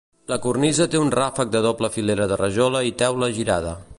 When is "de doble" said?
1.57-1.91